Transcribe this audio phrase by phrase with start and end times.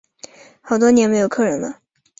[0.63, 1.79] 好多年没有客人了